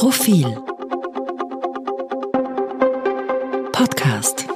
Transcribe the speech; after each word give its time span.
Profil 0.00 0.46
Podcast 3.70 4.46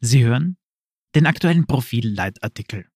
Sie 0.00 0.22
hören 0.22 0.58
den 1.16 1.26
aktuellen 1.26 1.66
Profil-Leitartikel. 1.66 2.86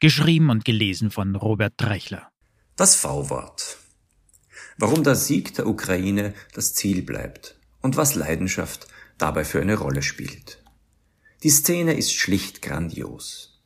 Geschrieben 0.00 0.50
und 0.50 0.66
gelesen 0.66 1.10
von 1.10 1.34
Robert 1.34 1.72
Drechler. 1.78 2.28
Das 2.76 2.94
V-Wort. 2.94 3.78
Warum 4.76 5.02
der 5.02 5.14
Sieg 5.16 5.54
der 5.54 5.66
Ukraine 5.66 6.34
das 6.52 6.74
Ziel 6.74 7.00
bleibt 7.00 7.58
und 7.80 7.96
was 7.96 8.16
Leidenschaft 8.16 8.86
dabei 9.16 9.46
für 9.46 9.62
eine 9.62 9.78
Rolle 9.78 10.02
spielt. 10.02 10.62
Die 11.42 11.48
Szene 11.48 11.94
ist 11.94 12.12
schlicht 12.12 12.60
grandios. 12.60 13.62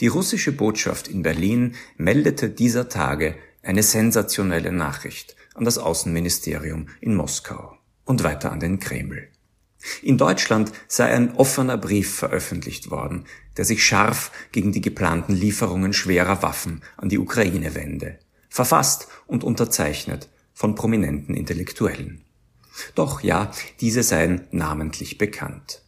Die 0.00 0.08
russische 0.08 0.52
Botschaft 0.52 1.08
in 1.08 1.22
Berlin 1.22 1.74
meldete 1.96 2.50
dieser 2.50 2.90
Tage 2.90 3.38
eine 3.64 3.82
sensationelle 3.82 4.72
Nachricht 4.72 5.36
an 5.54 5.64
das 5.64 5.78
Außenministerium 5.78 6.88
in 7.00 7.14
Moskau 7.14 7.76
und 8.04 8.22
weiter 8.24 8.52
an 8.52 8.60
den 8.60 8.78
Kreml. 8.78 9.28
In 10.02 10.16
Deutschland 10.16 10.72
sei 10.88 11.12
ein 11.12 11.34
offener 11.34 11.76
Brief 11.76 12.14
veröffentlicht 12.14 12.90
worden, 12.90 13.24
der 13.56 13.64
sich 13.64 13.84
scharf 13.84 14.32
gegen 14.52 14.72
die 14.72 14.80
geplanten 14.80 15.34
Lieferungen 15.34 15.92
schwerer 15.92 16.42
Waffen 16.42 16.82
an 16.96 17.08
die 17.08 17.18
Ukraine 17.18 17.74
wende, 17.74 18.18
verfasst 18.48 19.08
und 19.26 19.44
unterzeichnet 19.44 20.30
von 20.54 20.74
prominenten 20.74 21.34
Intellektuellen. 21.34 22.24
Doch 22.94 23.22
ja, 23.22 23.50
diese 23.80 24.02
seien 24.02 24.46
namentlich 24.50 25.18
bekannt. 25.18 25.82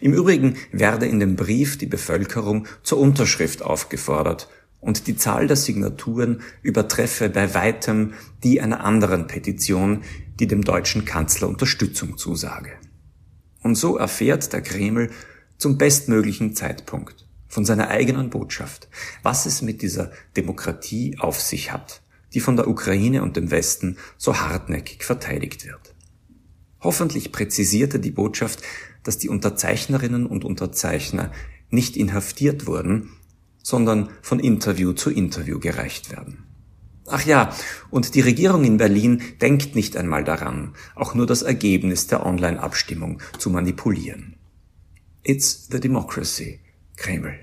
Im 0.00 0.14
Übrigen 0.14 0.56
werde 0.72 1.06
in 1.06 1.20
dem 1.20 1.36
Brief 1.36 1.78
die 1.78 1.86
Bevölkerung 1.86 2.66
zur 2.82 2.98
Unterschrift 2.98 3.62
aufgefordert 3.62 4.48
und 4.86 5.08
die 5.08 5.16
Zahl 5.16 5.48
der 5.48 5.56
Signaturen 5.56 6.42
übertreffe 6.62 7.28
bei 7.28 7.54
weitem 7.54 8.14
die 8.44 8.60
einer 8.60 8.84
anderen 8.84 9.26
Petition, 9.26 10.04
die 10.38 10.46
dem 10.46 10.62
deutschen 10.62 11.04
Kanzler 11.04 11.48
Unterstützung 11.48 12.16
zusage. 12.16 12.70
Und 13.62 13.74
so 13.74 13.96
erfährt 13.96 14.52
der 14.52 14.62
Kreml 14.62 15.10
zum 15.58 15.76
bestmöglichen 15.76 16.54
Zeitpunkt 16.54 17.26
von 17.48 17.64
seiner 17.64 17.88
eigenen 17.88 18.30
Botschaft, 18.30 18.88
was 19.24 19.44
es 19.44 19.60
mit 19.60 19.82
dieser 19.82 20.12
Demokratie 20.36 21.16
auf 21.18 21.40
sich 21.40 21.72
hat, 21.72 22.02
die 22.32 22.40
von 22.40 22.54
der 22.54 22.68
Ukraine 22.68 23.24
und 23.24 23.36
dem 23.36 23.50
Westen 23.50 23.96
so 24.16 24.38
hartnäckig 24.38 25.02
verteidigt 25.02 25.66
wird. 25.66 25.96
Hoffentlich 26.80 27.32
präzisierte 27.32 27.98
die 27.98 28.12
Botschaft, 28.12 28.62
dass 29.02 29.18
die 29.18 29.30
Unterzeichnerinnen 29.30 30.26
und 30.26 30.44
Unterzeichner 30.44 31.32
nicht 31.70 31.96
inhaftiert 31.96 32.68
wurden, 32.68 33.10
sondern 33.66 34.10
von 34.22 34.38
Interview 34.38 34.92
zu 34.92 35.10
Interview 35.10 35.58
gereicht 35.58 36.12
werden. 36.12 36.44
Ach 37.08 37.26
ja, 37.26 37.52
und 37.90 38.14
die 38.14 38.20
Regierung 38.20 38.62
in 38.62 38.76
Berlin 38.76 39.20
denkt 39.40 39.74
nicht 39.74 39.96
einmal 39.96 40.22
daran, 40.22 40.76
auch 40.94 41.16
nur 41.16 41.26
das 41.26 41.42
Ergebnis 41.42 42.06
der 42.06 42.24
Online-Abstimmung 42.24 43.20
zu 43.38 43.50
manipulieren. 43.50 44.36
It's 45.24 45.66
the 45.68 45.80
democracy, 45.80 46.60
Kreml. 46.94 47.34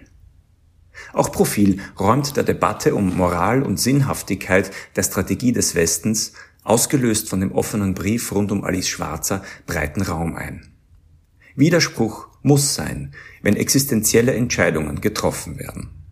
Auch 1.11 1.29
Profil 1.29 1.81
räumt 1.99 2.37
der 2.37 2.45
Debatte 2.45 2.95
um 2.95 3.17
Moral 3.17 3.61
und 3.61 3.77
Sinnhaftigkeit 3.77 4.71
der 4.95 5.03
Strategie 5.03 5.51
des 5.51 5.75
Westens, 5.75 6.31
ausgelöst 6.63 7.27
von 7.27 7.41
dem 7.41 7.51
offenen 7.51 7.95
Brief 7.95 8.31
rund 8.31 8.49
um 8.53 8.63
Alice 8.63 8.87
Schwarzer, 8.87 9.43
breiten 9.65 10.01
Raum 10.01 10.37
ein. 10.37 10.71
Widerspruch 11.57 12.29
muss 12.43 12.75
sein, 12.75 13.13
wenn 13.41 13.57
existenzielle 13.57 14.33
Entscheidungen 14.33 15.01
getroffen 15.01 15.59
werden. 15.59 16.02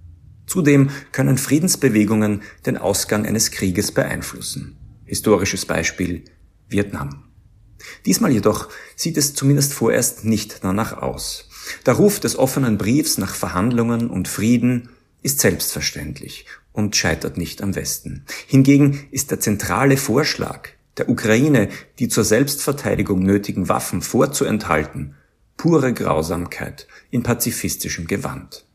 Zudem 0.52 0.90
können 1.14 1.38
Friedensbewegungen 1.38 2.42
den 2.66 2.78
Ausgang 2.78 3.26
eines 3.26 3.52
Krieges 3.52 3.94
beeinflussen. 3.94 4.76
Historisches 5.06 5.66
Beispiel 5.66 6.26
Vietnam. 6.68 7.24
Diesmal 8.06 8.34
jedoch 8.34 8.68
sieht 8.98 9.16
es 9.16 9.34
zumindest 9.34 9.74
vorerst 9.74 10.26
nicht 10.26 10.62
danach 10.66 11.02
aus. 11.02 11.48
Der 11.86 11.94
Ruf 11.94 12.20
des 12.20 12.36
offenen 12.36 12.78
Briefs 12.78 13.18
nach 13.18 13.34
Verhandlungen 13.34 14.10
und 14.10 14.28
Frieden 14.28 14.90
ist 15.22 15.40
selbstverständlich 15.40 16.46
und 16.74 16.98
scheitert 16.98 17.38
nicht 17.38 17.62
am 17.62 17.74
Westen. 17.74 18.26
Hingegen 18.46 19.08
ist 19.10 19.32
der 19.32 19.40
zentrale 19.40 19.96
Vorschlag, 19.96 20.68
der 20.98 21.08
Ukraine 21.08 21.70
die 21.98 22.10
zur 22.10 22.26
Selbstverteidigung 22.26 23.24
nötigen 23.24 23.70
Waffen 23.70 24.02
vorzuenthalten, 24.02 25.16
pure 25.56 25.94
Grausamkeit 25.94 26.88
in 27.10 27.24
pazifistischem 27.24 28.06
Gewand. 28.06 28.66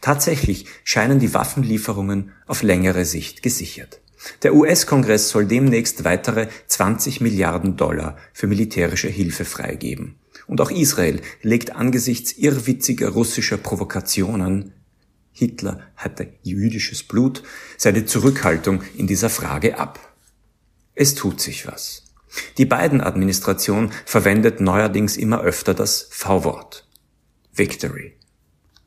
Tatsächlich 0.00 0.66
scheinen 0.84 1.18
die 1.18 1.34
Waffenlieferungen 1.34 2.32
auf 2.46 2.62
längere 2.62 3.04
Sicht 3.04 3.42
gesichert. 3.42 4.00
Der 4.42 4.54
US-Kongress 4.54 5.28
soll 5.28 5.46
demnächst 5.46 6.04
weitere 6.04 6.48
20 6.66 7.20
Milliarden 7.20 7.76
Dollar 7.76 8.16
für 8.32 8.46
militärische 8.46 9.08
Hilfe 9.08 9.44
freigeben. 9.44 10.16
Und 10.46 10.60
auch 10.60 10.70
Israel 10.70 11.20
legt 11.42 11.74
angesichts 11.74 12.32
irrwitziger 12.32 13.10
russischer 13.10 13.56
Provokationen 13.56 14.72
Hitler 15.34 15.80
hatte 15.96 16.28
jüdisches 16.42 17.02
Blut, 17.02 17.42
seine 17.76 18.06
Zurückhaltung 18.06 18.82
in 18.96 19.08
dieser 19.08 19.28
Frage 19.28 19.78
ab. 19.78 19.98
Es 20.94 21.16
tut 21.16 21.40
sich 21.40 21.66
was. 21.66 22.04
Die 22.56 22.66
Biden-Administration 22.66 23.90
verwendet 24.06 24.60
neuerdings 24.60 25.16
immer 25.16 25.40
öfter 25.40 25.74
das 25.74 26.06
V-Wort. 26.10 26.88
Victory. 27.52 28.16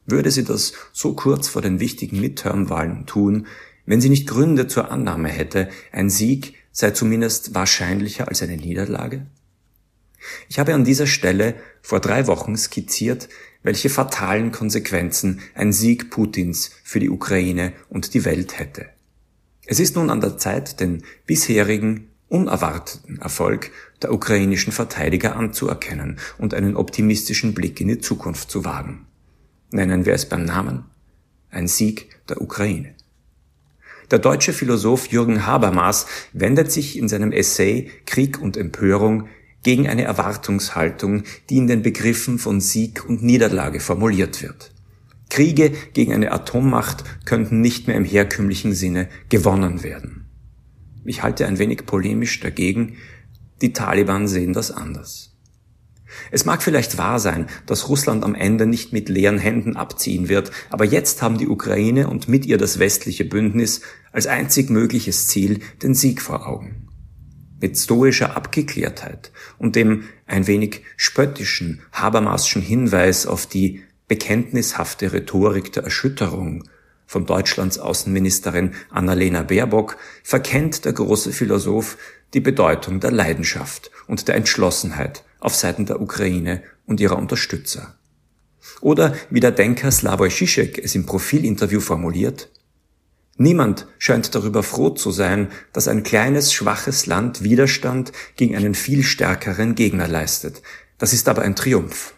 Würde 0.09 0.31
sie 0.31 0.45
das 0.45 0.71
so 0.93 1.13
kurz 1.13 1.49
vor 1.49 1.61
den 1.61 1.81
wichtigen 1.81 2.21
Midterm-Wahlen 2.21 3.05
tun, 3.05 3.45
wenn 3.85 3.99
sie 3.99 4.09
nicht 4.09 4.25
Gründe 4.25 4.67
zur 4.67 4.89
Annahme 4.89 5.27
hätte, 5.27 5.69
ein 5.91 6.09
Sieg 6.09 6.55
sei 6.71 6.91
zumindest 6.91 7.53
wahrscheinlicher 7.53 8.29
als 8.29 8.41
eine 8.41 8.55
Niederlage? 8.55 9.25
Ich 10.47 10.59
habe 10.59 10.73
an 10.73 10.85
dieser 10.85 11.07
Stelle 11.07 11.55
vor 11.81 11.99
drei 11.99 12.25
Wochen 12.27 12.55
skizziert, 12.55 13.27
welche 13.63 13.89
fatalen 13.89 14.53
Konsequenzen 14.53 15.41
ein 15.53 15.73
Sieg 15.73 16.09
Putins 16.09 16.71
für 16.85 17.01
die 17.01 17.09
Ukraine 17.09 17.73
und 17.89 18.13
die 18.13 18.23
Welt 18.23 18.57
hätte. 18.57 18.85
Es 19.65 19.81
ist 19.81 19.97
nun 19.97 20.09
an 20.09 20.21
der 20.21 20.37
Zeit, 20.37 20.79
den 20.79 21.03
bisherigen 21.25 22.11
unerwarteten 22.29 23.19
Erfolg 23.19 23.71
der 24.01 24.13
ukrainischen 24.13 24.71
Verteidiger 24.71 25.35
anzuerkennen 25.35 26.17
und 26.37 26.53
einen 26.53 26.77
optimistischen 26.77 27.53
Blick 27.53 27.81
in 27.81 27.89
die 27.89 27.99
Zukunft 27.99 28.49
zu 28.49 28.63
wagen 28.63 29.05
nennen 29.71 30.05
wir 30.05 30.13
es 30.13 30.27
beim 30.27 30.45
Namen, 30.45 30.85
ein 31.49 31.67
Sieg 31.67 32.09
der 32.29 32.41
Ukraine. 32.41 32.95
Der 34.11 34.19
deutsche 34.19 34.53
Philosoph 34.53 35.07
Jürgen 35.07 35.45
Habermas 35.45 36.05
wendet 36.31 36.71
sich 36.71 36.97
in 36.97 37.09
seinem 37.09 37.31
Essay 37.31 37.91
Krieg 38.05 38.41
und 38.41 38.55
Empörung 38.55 39.27
gegen 39.63 39.89
eine 39.89 40.03
Erwartungshaltung, 40.03 41.23
die 41.49 41.57
in 41.57 41.67
den 41.67 41.81
Begriffen 41.81 42.39
von 42.39 42.61
Sieg 42.61 43.03
und 43.07 43.21
Niederlage 43.21 43.81
formuliert 43.81 44.41
wird. 44.41 44.71
Kriege 45.29 45.71
gegen 45.93 46.13
eine 46.13 46.31
Atommacht 46.31 47.03
könnten 47.25 47.59
nicht 47.59 47.87
mehr 47.87 47.97
im 47.97 48.05
herkömmlichen 48.05 48.73
Sinne 48.73 49.09
gewonnen 49.27 49.83
werden. 49.83 50.25
Ich 51.03 51.21
halte 51.21 51.45
ein 51.47 51.59
wenig 51.59 51.85
polemisch 51.85 52.39
dagegen, 52.39 52.95
die 53.61 53.73
Taliban 53.73 54.27
sehen 54.27 54.53
das 54.53 54.71
anders. 54.71 55.36
Es 56.31 56.45
mag 56.45 56.63
vielleicht 56.63 56.97
wahr 56.97 57.19
sein, 57.19 57.47
dass 57.65 57.89
Russland 57.89 58.23
am 58.23 58.35
Ende 58.35 58.65
nicht 58.65 58.93
mit 58.93 59.09
leeren 59.09 59.37
Händen 59.37 59.75
abziehen 59.75 60.29
wird, 60.29 60.51
aber 60.69 60.85
jetzt 60.85 61.21
haben 61.21 61.37
die 61.37 61.47
Ukraine 61.47 62.07
und 62.07 62.27
mit 62.27 62.45
ihr 62.45 62.57
das 62.57 62.79
westliche 62.79 63.25
Bündnis 63.25 63.81
als 64.11 64.27
einzig 64.27 64.69
mögliches 64.69 65.27
Ziel 65.27 65.59
den 65.81 65.93
Sieg 65.93 66.21
vor 66.21 66.47
Augen. 66.47 66.87
Mit 67.59 67.77
stoischer 67.77 68.37
Abgeklärtheit 68.37 69.31
und 69.57 69.75
dem 69.75 70.03
ein 70.25 70.47
wenig 70.47 70.83
spöttischen, 70.95 71.81
Habermaschen 71.91 72.61
Hinweis 72.61 73.25
auf 73.25 73.47
die 73.47 73.83
bekenntnishafte 74.07 75.11
Rhetorik 75.11 75.73
der 75.73 75.83
Erschütterung 75.83 76.63
von 77.07 77.25
Deutschlands 77.25 77.79
Außenministerin 77.79 78.73
Annalena 78.89 79.41
Baerbock 79.41 79.97
verkennt 80.23 80.85
der 80.85 80.93
große 80.93 81.31
Philosoph 81.31 81.97
die 82.33 82.41
Bedeutung 82.41 82.99
der 82.99 83.11
Leidenschaft 83.11 83.91
und 84.07 84.27
der 84.27 84.35
Entschlossenheit 84.35 85.23
auf 85.39 85.55
Seiten 85.55 85.85
der 85.85 86.01
Ukraine 86.01 86.63
und 86.85 86.99
ihrer 86.99 87.17
Unterstützer. 87.17 87.95
Oder 88.81 89.15
wie 89.29 89.39
der 89.39 89.51
Denker 89.51 89.91
Slavoj 89.91 90.29
Žižek 90.29 90.79
es 90.79 90.95
im 90.95 91.05
Profilinterview 91.05 91.79
formuliert, 91.79 92.49
Niemand 93.39 93.87
scheint 93.99 94.33
darüber 94.33 94.63
froh 94.63 94.89
zu 94.89 95.11
sein, 95.11 95.49
dass 95.71 95.87
ein 95.87 96.01
kleines, 96.01 96.51
schwaches 96.51 97.05
Land 97.05 97.43
Widerstand 97.43 98.11
gegen 98.35 98.55
einen 98.55 98.73
viel 98.73 99.03
stärkeren 99.03 99.75
Gegner 99.75 100.07
leistet. 100.07 100.63
Das 100.97 101.13
ist 101.13 101.29
aber 101.29 101.43
ein 101.43 101.55
Triumph. 101.55 102.15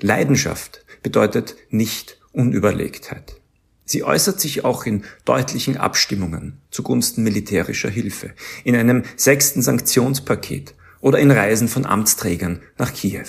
Leidenschaft 0.00 0.84
bedeutet 1.02 1.56
nicht 1.70 2.20
Unüberlegtheit. 2.30 3.40
Sie 3.84 4.04
äußert 4.04 4.40
sich 4.40 4.64
auch 4.64 4.86
in 4.86 5.04
deutlichen 5.24 5.76
Abstimmungen 5.76 6.60
zugunsten 6.70 7.24
militärischer 7.24 7.90
Hilfe, 7.90 8.30
in 8.62 8.76
einem 8.76 9.02
sechsten 9.16 9.62
Sanktionspaket 9.62 10.74
oder 11.00 11.18
in 11.18 11.30
Reisen 11.30 11.68
von 11.68 11.86
Amtsträgern 11.86 12.60
nach 12.78 12.92
Kiew. 12.92 13.26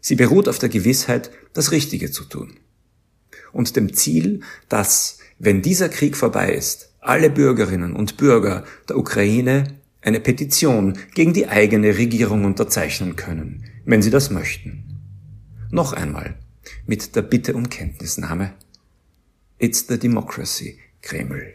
Sie 0.00 0.14
beruht 0.14 0.48
auf 0.48 0.58
der 0.58 0.68
Gewissheit, 0.68 1.30
das 1.52 1.72
Richtige 1.72 2.10
zu 2.10 2.24
tun 2.24 2.58
und 3.52 3.76
dem 3.76 3.92
Ziel, 3.94 4.40
dass 4.68 5.18
wenn 5.38 5.62
dieser 5.62 5.88
Krieg 5.88 6.16
vorbei 6.16 6.52
ist, 6.52 6.94
alle 7.00 7.30
Bürgerinnen 7.30 7.94
und 7.94 8.16
Bürger 8.16 8.64
der 8.88 8.98
Ukraine 8.98 9.78
eine 10.00 10.20
Petition 10.20 10.98
gegen 11.14 11.32
die 11.32 11.48
eigene 11.48 11.96
Regierung 11.96 12.44
unterzeichnen 12.44 13.16
können, 13.16 13.64
wenn 13.84 14.02
sie 14.02 14.10
das 14.10 14.30
möchten. 14.30 15.00
Noch 15.70 15.92
einmal, 15.92 16.36
mit 16.86 17.14
der 17.16 17.22
Bitte 17.22 17.54
um 17.54 17.68
Kenntnisnahme. 17.68 18.52
It's 19.58 19.86
the 19.88 19.98
Democracy, 19.98 20.78
Kreml. 21.02 21.54